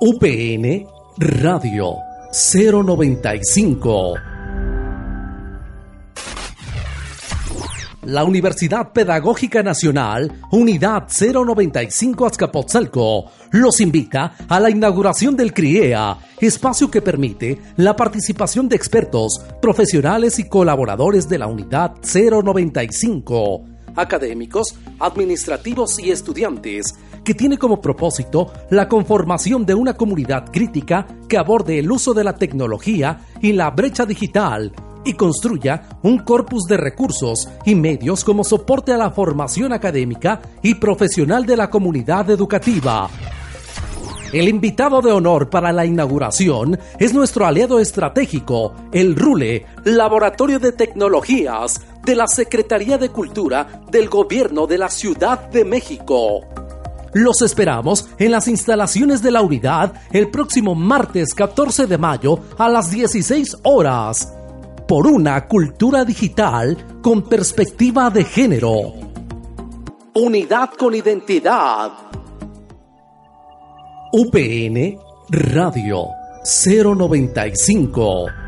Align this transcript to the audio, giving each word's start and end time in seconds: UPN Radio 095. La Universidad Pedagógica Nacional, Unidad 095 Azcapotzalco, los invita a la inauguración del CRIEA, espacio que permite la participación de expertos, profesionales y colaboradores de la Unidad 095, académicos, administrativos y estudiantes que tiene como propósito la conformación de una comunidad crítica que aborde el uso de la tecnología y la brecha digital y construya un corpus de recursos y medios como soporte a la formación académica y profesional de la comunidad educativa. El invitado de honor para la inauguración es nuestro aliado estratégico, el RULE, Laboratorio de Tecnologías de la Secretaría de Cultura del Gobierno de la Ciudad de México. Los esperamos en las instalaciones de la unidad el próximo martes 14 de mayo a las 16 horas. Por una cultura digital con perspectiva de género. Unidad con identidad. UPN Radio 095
UPN 0.00 0.86
Radio 1.18 1.96
095. 2.30 4.14
La 8.02 8.22
Universidad 8.22 8.92
Pedagógica 8.92 9.64
Nacional, 9.64 10.32
Unidad 10.52 11.08
095 11.08 12.26
Azcapotzalco, 12.26 13.24
los 13.50 13.80
invita 13.80 14.36
a 14.48 14.60
la 14.60 14.70
inauguración 14.70 15.34
del 15.36 15.52
CRIEA, 15.52 16.16
espacio 16.40 16.88
que 16.88 17.02
permite 17.02 17.58
la 17.76 17.96
participación 17.96 18.68
de 18.68 18.76
expertos, 18.76 19.40
profesionales 19.60 20.38
y 20.38 20.48
colaboradores 20.48 21.28
de 21.28 21.38
la 21.38 21.48
Unidad 21.48 21.96
095, 22.02 23.77
académicos, 23.96 24.74
administrativos 24.98 25.98
y 25.98 26.10
estudiantes 26.10 26.94
que 27.24 27.34
tiene 27.34 27.58
como 27.58 27.80
propósito 27.80 28.52
la 28.70 28.88
conformación 28.88 29.66
de 29.66 29.74
una 29.74 29.94
comunidad 29.94 30.50
crítica 30.50 31.06
que 31.28 31.36
aborde 31.36 31.78
el 31.78 31.90
uso 31.90 32.14
de 32.14 32.24
la 32.24 32.34
tecnología 32.34 33.20
y 33.42 33.52
la 33.52 33.70
brecha 33.70 34.06
digital 34.06 34.72
y 35.04 35.14
construya 35.14 35.88
un 36.02 36.18
corpus 36.18 36.64
de 36.64 36.76
recursos 36.76 37.48
y 37.64 37.74
medios 37.74 38.24
como 38.24 38.44
soporte 38.44 38.92
a 38.92 38.96
la 38.96 39.10
formación 39.10 39.72
académica 39.72 40.40
y 40.62 40.74
profesional 40.74 41.46
de 41.46 41.56
la 41.56 41.70
comunidad 41.70 42.30
educativa. 42.30 43.08
El 44.32 44.46
invitado 44.46 45.00
de 45.00 45.10
honor 45.10 45.48
para 45.48 45.72
la 45.72 45.86
inauguración 45.86 46.78
es 46.98 47.14
nuestro 47.14 47.46
aliado 47.46 47.78
estratégico, 47.78 48.74
el 48.92 49.16
RULE, 49.16 49.64
Laboratorio 49.84 50.58
de 50.58 50.72
Tecnologías 50.72 51.80
de 52.08 52.16
la 52.16 52.26
Secretaría 52.26 52.96
de 52.96 53.10
Cultura 53.10 53.82
del 53.90 54.08
Gobierno 54.08 54.66
de 54.66 54.78
la 54.78 54.88
Ciudad 54.88 55.50
de 55.50 55.62
México. 55.62 56.40
Los 57.12 57.42
esperamos 57.42 58.08
en 58.18 58.30
las 58.30 58.48
instalaciones 58.48 59.20
de 59.20 59.30
la 59.30 59.42
unidad 59.42 59.92
el 60.10 60.30
próximo 60.30 60.74
martes 60.74 61.34
14 61.34 61.86
de 61.86 61.98
mayo 61.98 62.38
a 62.56 62.70
las 62.70 62.90
16 62.90 63.58
horas. 63.64 64.34
Por 64.88 65.06
una 65.06 65.48
cultura 65.48 66.06
digital 66.06 66.78
con 67.02 67.28
perspectiva 67.28 68.08
de 68.08 68.24
género. 68.24 68.94
Unidad 70.14 70.70
con 70.78 70.94
identidad. 70.94 71.92
UPN 74.14 74.98
Radio 75.28 76.06
095 76.42 78.47